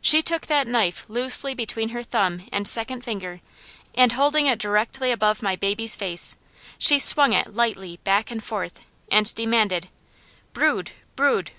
She 0.00 0.22
took 0.22 0.46
that 0.46 0.68
knife 0.68 1.04
loosely 1.08 1.52
between 1.52 1.88
her 1.88 2.04
thumb 2.04 2.46
and 2.52 2.68
second 2.68 3.02
finger 3.02 3.40
and 3.96 4.12
holding 4.12 4.46
it 4.46 4.60
directly 4.60 5.10
above 5.10 5.42
my 5.42 5.56
baby's 5.56 5.96
face, 5.96 6.36
she 6.78 7.00
swung 7.00 7.32
it 7.32 7.52
lightly 7.52 7.96
back 8.04 8.30
and 8.30 8.44
forth 8.44 8.84
and 9.10 9.34
demanded: 9.34 9.88
'Brod! 10.52 10.92
Brod!' 11.16 11.50